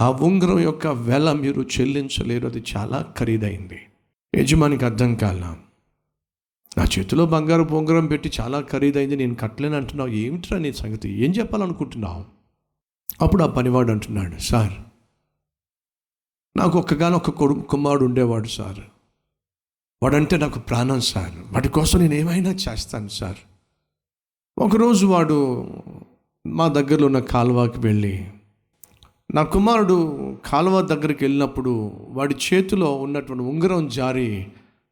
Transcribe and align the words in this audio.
ఆ 0.00 0.10
ఉంగరం 0.10 0.58
యొక్క 0.58 0.86
వెల 0.86 1.32
మీరు 1.32 1.62
చెల్లించలేరు. 1.62 2.46
అది 2.46 2.64
చాలా 2.76 3.14
ఖరీదైంది. 3.18 3.78
యజమానికి 4.36 4.84
అర్థం 4.84 5.14
కాల. 5.14 5.56
నా 6.78 6.84
చేతిలో 6.84 7.26
బంగారు 7.26 7.62
ఉంగరం 7.62 8.06
పెట్టి 8.06 8.30
చాలా 8.40 8.60
ఖరీదైంది. 8.60 9.16
నేను 9.16 9.34
కట్టలేను 9.34 9.76
అంటున్నావు. 9.76 10.08
ఏమిట్రా 10.08 10.58
నీ 10.58 10.72
సంగతి? 10.72 11.08
ఏం 11.08 11.30
చెప్పాలనుకుంటున్నావు? 11.30 12.24
అప్పుడు 13.20 13.44
ఆ 13.44 13.46
పనివాడు 13.46 13.90
అంటున్నాడు 13.90 14.38
సార్ 14.38 14.72
నాకు 16.56 16.78
ఒక్కగానొక్క 16.78 17.30
కొడుకు 17.30 17.60
కుమారుడు 17.60 18.04
ఉండేవాడు 18.04 18.48
సార్. 18.48 18.80
వాడంటే 20.02 20.36
నాకు 20.36 20.58
ప్రాణం 20.58 21.00
సార్. 21.00 21.54
వాడి 21.54 21.68
కోసం 21.68 21.98
నేను 21.98 22.14
ఏమైనా 22.14 22.50
చేస్తాను 22.50 23.08
సార్. 23.08 23.36
ఒకరోజు 24.58 25.06
వాడు 25.06 25.68
మా 26.46 26.68
దగ్గరలో 26.68 27.06
ఉన్న 27.06 27.18
కాల్వాకి 27.18 27.80
వెళ్ళి 27.80 28.30
నా 29.34 29.42
కుమారుడు 29.42 30.36
కాలువ 30.46 30.80
దగ్గరికి 30.80 31.24
వెళ్ళినప్పుడు 31.24 31.92
వాడి 32.08 32.34
చేతిలో 32.34 32.94
ఉన్నటువంటి 32.94 33.44
ఉంగరం 33.44 33.88
జారి 33.88 34.46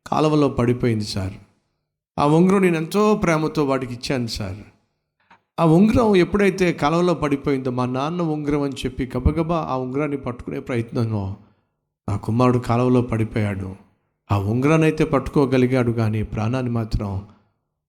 కాలువలో 0.06 0.48
పడిపోయింది 0.48 1.04
సార్. 1.04 1.32
ఆ 2.18 2.26
ఉంగరం 2.26 2.62
నేను 2.62 2.76
ఎంతో 2.76 3.14
ప్రేమతో 3.14 3.64
వాడికి 3.64 3.94
ఇచ్చాను 3.94 4.26
సార్. 4.26 4.56
ఆ 5.60 5.64
ఉంగరం 5.64 6.16
ఎప్పుడైతే 6.16 6.72
కాలువలో 6.72 7.14
పడిపోయిందో 7.14 7.70
మా 7.70 7.86
నాన్న 7.86 8.22
ఉంగరం 8.22 8.62
అని 8.62 8.72
చెప్పి 8.72 9.10
గబగబా 9.16 9.66
ఆ 9.70 9.76
ఉంగరాన్ని 9.76 10.16
పట్టుకునే 10.16 10.60
ప్రయత్నంలో 10.60 11.36
నా 12.08 12.16
కుమారుడు 12.16 12.58
కాలువలో 12.58 13.02
పడిపోయాడు. 13.02 13.76
ఆ 14.32 14.38
ఉంగరాన్ని 14.38 14.86
అయితే 14.86 15.04
పట్టుకోగలిగాడు 15.04 15.92
కానీ 15.92 16.22
ప్రాణాన్ని 16.22 16.72
మాత్రం 16.72 17.22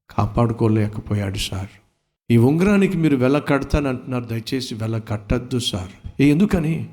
కాపాడుకోలేకపోయాడు 0.10 1.38
సార్. 1.38 1.89
ఈ 2.32 2.38
ఉంగరానికి 2.38 2.98
మీరు 2.98 3.16
వెళ్ళ 3.16 3.40
కడతానంటున్నారు. 3.40 4.24
దయచేసి 4.24 4.76
వెళ్ళ 4.76 4.98
కట్టద్దు 4.98 5.60
సార్. 5.60 6.22
ఎందుకని? 6.22 6.90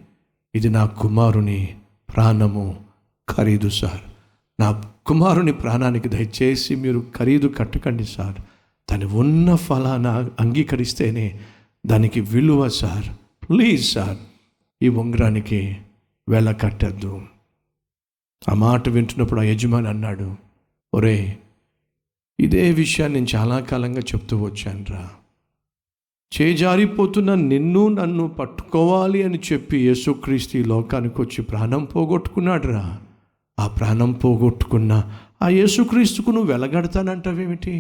ఇది 0.55 0.69
నా 0.69 0.87
కుమారుని 0.87 1.77
ప్రాణము 2.17 2.85
ఖరీదు 3.31 3.69
సార్. 3.69 4.01
నా 4.61 4.83
కుమారుని 5.07 5.53
ప్రాణానికి 5.53 6.09
దయచేసి 6.09 6.75
మీరు 6.75 7.07
ఖరీదు 7.17 7.55
కట్టకండి 7.59 8.05
సార్. 8.05 8.41
దాని 8.91 9.05
ఉన్న 9.05 9.55
ఫలాన 9.55 10.29
అంగీకరిస్తేనే 10.41 11.41
దానికి 11.87 12.21
విలువ 12.21 12.69
సార్. 12.69 13.05
ప్లీజ్ 13.49 13.93
సార్ 13.93 14.17
ఈ 14.83 14.89
ఉంగరానికి 14.89 15.77
వెళ్ళ 16.29 16.53
కట్టద్దు. 16.53 17.23
ఆ 18.51 18.55
మాట 18.55 18.89
వింటున్నప్పుడు 18.89 19.41
ఆ 19.41 19.45
యజమాని 19.45 19.89
అన్నాడు 19.89 20.37
ఒరే 20.95 21.39
ఇదే 22.41 22.71
విషయాన్ని 22.71 23.21
నేను 23.21 23.37
చాలా 23.37 23.61
కాలంగా 23.61 24.01
చెప్తూ 24.01 24.43
వచ్చానురా. 24.43 25.11
చేజారిపోతున్న 26.33 27.35
నిన్ను 27.35 27.89
నన్ను 27.89 28.29
పట్టుకోవాలి 28.29 29.23
అని 29.23 29.39
చెప్పి 29.53 29.77
యేసుక్రీస్తు 29.87 30.57
ఈ 30.57 30.63
లోకానికి 30.65 31.21
వచ్చి 31.21 31.43
ప్రాణం 31.43 31.85
పోగొట్టుకున్నాడురా. 31.85 32.99
ఆ 33.59 33.67
ప్రాణం 33.67 34.13
పోగొట్టుకున్న 34.13 34.93
ఆ 35.43 35.49
యేసుక్రీస్తుకు 35.49 36.31
నువ్వు 36.31 36.53
వెలగడతానంటావేమిటి? 36.53 37.75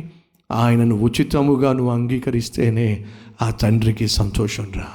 ఆయనను 0.50 0.94
ఉచితముగా 0.96 1.72
నువ్వు 1.72 1.92
అంగీకరిస్తేనే 1.92 3.04
ఆ 3.42 3.50
తండ్రికి 3.50 4.06
సంతోషం 4.08 4.72
రా 4.76 4.88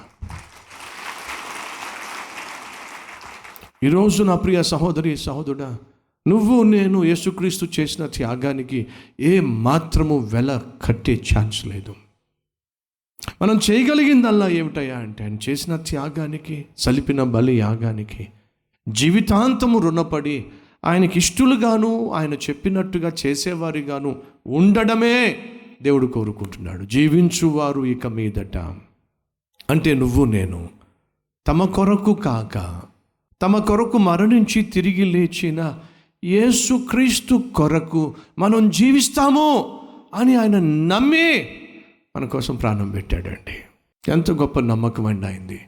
ఈరోజు 3.83 4.23
నా 4.23 4.35
ప్రియ 4.35 4.63
సహోదరి 4.63 5.17
సహోదరుడా 5.17 5.69
నువ్వు 6.27 6.63
నేను 6.63 7.03
యేసుక్రీస్తు 7.03 7.67
చేసిన 7.79 8.05
త్యాగానికి 8.05 8.79
ఏ 9.19 9.39
మాత్రము 9.39 10.17
వెల 10.17 10.61
కట్టే 10.85 11.15
ఛాన్స్ 11.29 11.67
లేదు. 11.67 11.93
మనం 13.41 13.59
చేయగలిగిందల్లా 13.71 14.47
ఏమిటయ్యా 14.47 14.97
అంటే 14.97 15.23
ఆయన 15.23 15.37
చేసిన 15.49 15.75
త్యాగానికి 15.75 16.65
సలిపిన 16.77 17.23
బలి 17.23 17.57
యాగానికి 17.59 18.27
జీవితాంతము 18.89 19.79
రుణపడి 19.79 20.45
ఆయనకి 20.85 21.19
ఇష్టలుగాను 21.19 22.11
ఆయన 22.11 22.33
చెప్పినట్టుగా 22.33 23.11
చేసేవారిగాను 23.25 24.15
ఉండడమే 24.47 25.37
దేవుడు 25.81 26.07
కోరుకుంటున్నాడు. 26.07 26.85
జీవించువారు 26.85 27.81
ఇక 27.81 28.07
మీదట. 28.07 28.57
అంటే 29.69 29.93
నువ్వు 29.93 30.25
నేను 30.25 30.69
తమ 31.47 31.65
కొరకు 31.65 32.13
కాక 32.13 32.81
తమ 33.41 33.57
కొరకు 33.57 33.97
మరణించి 33.97 34.61
తిరిగి 34.61 35.05
లేచిన 35.05 35.79
యేసుక్రీస్తు 36.23 37.43
కొరకు 37.55 38.15
మనం 38.39 38.69
జీవిస్తాము 38.69 39.79
అని 40.13 40.35
ఆయన 40.35 40.59
నమ్మి 40.59 41.45
మన 42.15 42.25
కోసం 42.25 42.55
ప్రాణం 42.55 42.91
పెట్టాడండి. 42.91 43.51
ఎంత 44.11 44.31
గొప్ప 44.31 44.59
నమ్మకం 44.59 45.05
అండి 45.05 45.25
అయింది. 45.25 45.61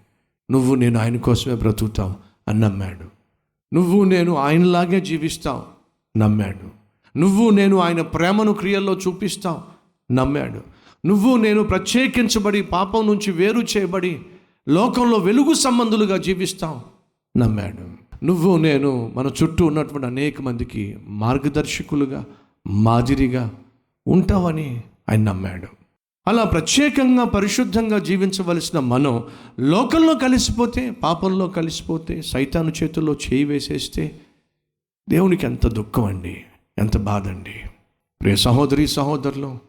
నువ్వు 0.52 0.76
నేను 0.76 1.00
ఆయన 1.00 1.18
కోసమే 1.18 1.56
బ్రతుకుతాం 1.56 2.16
అని 2.48 2.59
నమ్మాడు. 2.59 3.06
నువ్వు 3.76 4.04
నేను 4.04 4.36
ఆయనలాగే 4.36 5.02
జీవిస్తాం 5.02 5.62
నమ్మాడు. 6.18 6.84
నువ్వు 7.18 7.50
నేను 7.50 7.80
ఆయన 7.80 8.02
ప్రేమను 8.02 8.54
క్రియల్లో 8.54 8.94
చూపిస్తాం 8.94 9.58
నమ్మాడు. 10.12 10.62
నువ్వు 11.08 11.38
నేను 11.38 11.64
ప్రత్యేకించబడి 11.64 12.62
పాపం 12.62 13.08
నుంచి 13.08 13.31
వేరు 13.31 13.60
చేయబడి 13.60 14.20
లోకంలో 14.70 15.18
వెలుగు 15.18 15.54
సంబంధులుగా 15.54 16.18
జీవిస్తాం 16.18 16.81
నమ్మాడు. 17.38 18.04
నువ్వు 18.25 18.58
నేను 18.58 19.14
మన 19.16 19.31
చుట్టూ 19.44 19.66
ఉన్నటువంటి 19.66 20.08
అనేక 20.08 20.42
మందికి 20.42 20.98
మార్గదర్శకులుగా 21.08 22.25
మాదిరిగా 22.68 23.52
ఉంటావని 24.08 24.84
ఆయన 25.10 25.24
నమ్మాడు. 25.24 25.83
అలా 26.28 26.44
ప్రత్యేకంగా 26.44 27.24
పరిశుద్ధంగా 27.24 28.00
జీవించవలసిన 28.00 28.80
మనం 28.80 29.24
లోకంలో 29.60 30.16
కలిసిపోతే 30.16 30.92
పాపంలో 30.92 31.48
కలిసిపోతే 31.48 32.22
సైతాను 32.22 32.74
చేతుల్లో 32.84 33.14
చేయి 33.14 33.44
వేసేస్తే 33.44 34.20
దేవునికి 35.10 35.46
ఎంత 35.46 35.68
దుఃఖం 35.68 36.04
అండి 36.04 36.44
ఎంత 36.78 36.98
బాధ 36.98 37.28
అండి. 37.28 37.70
ప్రియ 38.22 38.36
సహోదరి 38.36 38.88
సహోదరులు 38.88 39.60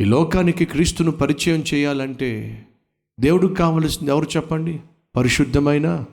ఈ 0.00 0.04
లోకానికి 0.04 0.64
క్రీస్తును 0.64 1.10
పరిచయం 1.10 1.64
చేయాలంటే 1.74 2.62
దేవుడికి 3.20 3.54
కావలసింది 3.54 4.10
ఎవరు 4.10 4.26
చెప్పండి? 4.36 4.80
పరిశుద్ధమైన 5.16 6.04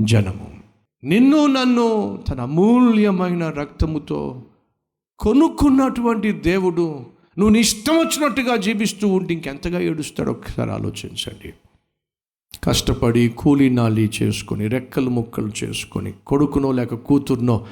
జనము. 0.00 0.60
నిన్ను 1.04 1.46
నన్ను 1.46 2.18
తన 2.28 2.40
అమూల్యమైన 2.40 3.48
రక్తముతో 3.48 4.42
కొనుక్కున్నటువంటి 5.18 6.32
దేవుడు 6.32 7.17
నువ్వు 7.38 7.52
నీ 7.52 7.60
ఇష్టం 7.60 7.98
వచ్చినట్టుగా 7.98 8.56
జీవిస్తూ 8.56 9.08
ఉంటే 9.08 9.34
ఇంకెంతగా 9.34 9.80
ఏడుస్తాడో 9.80 10.32
ఒకసారి 10.32 10.70
ఆలోచించండి. 10.70 11.52
కష్టపడి 12.64 13.28
కూలీ 13.28 13.68
నాలి 13.70 14.10
చేసుకొని 14.22 14.68
రెక్కలు 14.68 15.10
ముక్కలు 15.10 15.52
చేసుకొని 15.64 16.14
కొడుకునో 16.26 16.72
లేక 16.72 16.94
కూతుర్నో 16.94 17.66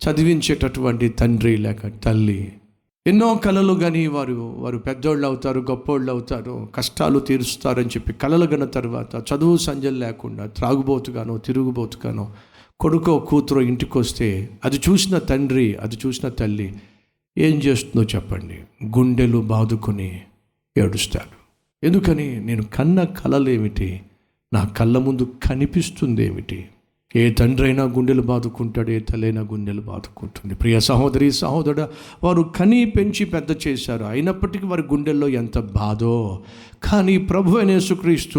చదివించేటటువంటి 0.00 1.08
తండ్రి 1.08 1.56
లేక 1.56 1.86
తల్లి 2.04 2.52
ఎన్నో 3.06 3.34
కళలు 3.34 3.74
కానీ 3.74 4.06
వారు 4.06 4.34
వారు 4.34 4.78
పెద్దోళ్ళు 4.78 5.26
అవుతారు 5.26 5.60
గొప్పోళ్ళు 5.60 6.12
అవుతారు 6.12 6.68
కష్టాలు 6.74 7.18
తీరుస్తారని 7.18 7.88
చెప్పి 7.88 8.12
కళలు 8.12 8.44
గన 8.44 8.64
తర్వాత 8.64 9.22
చదువు 9.34 9.56
సంజలు 9.56 9.96
లేకుండా 9.96 10.46
త్రాగుబోతుగానో 10.46 11.38
తిరుగుబోతుగానో 11.38 12.30
కొడుకో 12.80 13.18
కూతురో 13.18 13.60
ఇంటికి 13.60 13.98
వస్తే 13.98 14.50
అది 14.64 14.80
చూసిన 14.90 15.18
తండ్రి 15.18 15.76
అది 15.80 15.98
చూసిన 16.06 16.28
తల్లి 16.28 16.68
ఏం 17.38 17.56
చేస్తుందో 17.56 18.08
చెప్పండి. 18.14 18.86
గుండెలు 18.98 19.38
బాదుకొని 19.38 20.20
ఏడుస్తాడు. 20.78 21.42
ఎందుకని? 21.86 22.40
నేను 22.40 22.62
కన్న 22.62 23.04
కలలేమిటి? 23.04 24.00
నా 24.54 24.64
కళ్ళ 24.64 24.98
ముందు 24.98 25.32
కనిపిస్తుంది 25.42 26.26
ఏమిటి 26.26 26.64
ఏ 27.16 27.32
తండ్రి 27.32 27.66
అయినా 27.66 27.84
గుండెలు 27.84 28.22
బాదుకుంటాడు 28.22 28.90
ఏ 28.90 28.98
తల్లైనా 28.98 29.40
గుండెలు 29.40 29.80
బాదుకుంటుంది. 29.80 30.54
ప్రియ 30.54 30.80
సహోదరి 30.80 31.32
సహోదరుడు 31.32 31.88
వారు 32.24 32.42
కని 32.42 32.84
పెంచి 32.84 33.24
పెద్ద 33.24 33.56
చేశారు. 33.68 34.04
అయినప్పటికీ 34.04 34.66
వారి 34.66 34.82
గుండెల్లో 34.82 35.28
ఎంత 35.28 35.58
బాధో. 35.58 36.42
కానీ 36.82 37.18
ప్రభు 37.18 37.58
అయిన 37.58 37.70
యేసుక్రీస్తు 37.70 38.38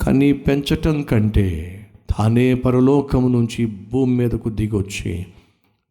కని 0.00 0.32
పెంచటం 0.32 1.02
కంటే 1.02 1.80
తానే 2.18 2.54
పరలోకము 2.54 3.28
నుంచి 3.28 3.66
భూమి 3.66 4.16
మీదకు 4.16 4.48
దిగొచ్చి 4.50 5.26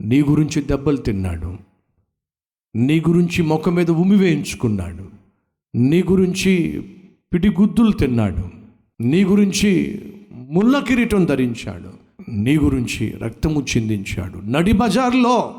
నీ 0.03 0.21
గురించి 0.21 0.61
దెబ్బలు 0.61 0.97
తిన్నాడు. 0.97 1.57
నీ 2.75 3.00
గురించి 3.00 3.44
ముఖం 3.44 3.75
మీద 3.75 3.91
ఉమి 3.91 4.15
వేయించుకున్నాడు. 4.15 5.05
నీ 5.77 6.03
గురించి 6.03 6.83
పిడిగుద్దులు 7.33 7.91
తిన్నాడు. 7.91 8.50
నీ 9.03 9.23
గురించి 9.23 10.01
ముళ్ళ 10.33 10.79
కిరీటం 10.79 11.25
ధరించాడు. 11.25 11.89
నీ 12.31 12.57
గురించి 12.57 13.11
రక్తము 13.11 13.65
చిందించాడు. 13.77 14.38
నడి 14.38 14.71
బజార్లో 14.71 15.55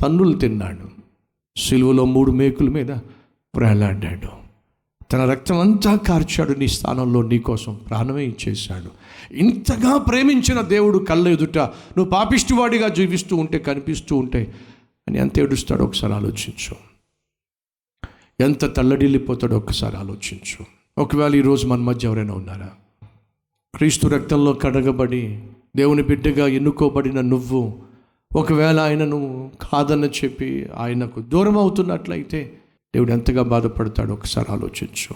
తన్నులు 0.00 0.38
తిన్నాడు. 0.38 0.98
సిలువలో 1.56 2.04
మూడు 2.04 2.32
మేకుల 2.32 2.68
మీద 2.68 2.90
వేలాడాడు 2.90 4.37
తన 5.12 5.30
రక్తం 5.30 5.60
అంతా 5.60 5.96
కార్చాడు 5.96 6.52
నీ 6.52 6.68
స్థానంలో 6.68 7.22
నీ 7.22 7.38
కోసం 7.38 7.80
ప్రాణమే 7.88 8.26
ఇచ్చేశాడు. 8.26 8.90
ఇంతగా 9.34 9.98
ప్రేమించిన 9.98 10.60
దేవుడు 10.60 10.98
కళ్ళ 10.98 11.28
ఎదుట 11.28 11.58
నువ్వు 11.58 12.10
పాపిష్టివాడిగా 12.10 12.88
జీవిస్తూ 12.88 13.36
ఉంటే 13.36 13.58
కనిపిస్తూ 13.58 14.16
ఉంటే 14.16 14.54
అని 15.08 15.18
ఎంత 15.18 15.38
ఏడుస్తాడో 15.38 15.84
ఒకసారి 15.84 16.12
ఆలోచించు. 16.12 16.76
ఎంత 18.40 18.76
తల్లడిల్లిపోతాడో 18.76 19.56
ఒకసారి 19.56 19.96
ఆలోచించు. 19.96 20.64
ఒకవేళ 20.98 21.34
ఈరోజు 21.34 21.66
మన 21.66 21.78
మధ్య 21.78 22.08
ఎవరైనా 22.08 22.34
ఉన్నారా? 22.34 22.70
క్రీస్తు 23.74 24.06
రక్తంలో 24.06 24.52
కడగబడి 24.52 25.42
దేవుని 25.76 26.02
బిడ్డగా 26.02 26.46
ఎన్నుకోబడిన 26.46 27.20
నువ్వు 27.20 27.78
ఒకవేళ 28.36 28.80
ఆయనను 28.80 29.50
కాదన్న 29.72 30.04
చెప్పి 30.04 30.66
ఆయనకు 30.76 31.20
దూరం 31.20 31.58
అవుతున్నట్లయితే 31.58 32.58
దేవుడు 32.94 33.12
ఎంతగా 33.12 33.42
బాధపడతాడు 33.42 34.12
ఒకసారి 34.12 34.52
ఆలోచించు. 34.52 35.14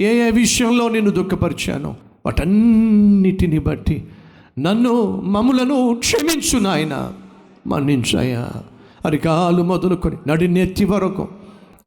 ఏ 0.00 0.26
ఏ 0.26 0.30
విషయంలో 0.30 0.88
నేను 0.88 1.10
దుఃఖపరిచానో 1.10 1.96
వాటన్నిటిని 2.26 3.58
బట్టి 3.58 4.04
నన్ను 4.58 5.20
మమ్ములను 5.20 5.96
క్షమించు 5.98 6.58
నాయన. 6.58 7.12
మన్నించాయా 7.66 8.52
అరికాలు 9.06 9.62
మొదలుకొని 9.62 10.16
నడి 10.28 10.48
నెత్తి 10.48 10.84
వరకు 10.84 11.28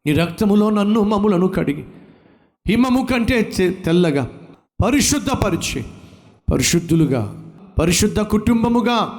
నీ 0.06 0.14
రక్తములో 0.14 0.70
నన్ను 0.70 1.02
మమ్ములను 1.02 1.48
కడిగి 1.48 1.84
హిమము 2.68 3.08
కంటే 3.12 3.42
తెల్లగా 3.86 4.30
పరిశుద్ధపరిచి 4.86 5.84
పరిశుద్ధులుగా 6.54 7.45
పరిశుద్ధ 7.80 8.20
కుటుంబముగా. 8.20 9.10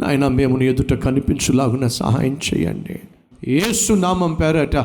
నాయన 0.00 0.28
మేము 0.28 0.56
నీ 0.56 0.66
ఎదుట 0.66 0.94
కనిపించులాగున 0.94 1.86
సహాయం 1.86 2.36
చేయండి. 2.36 3.00
ఏసు 3.50 3.92
నామం 3.92 4.34
పేరట 4.34 4.76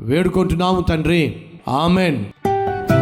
వేడుకుంటున్నాము 0.00 0.80
తండ్రి. 0.80 1.36
ఆమెన్. 1.68 2.24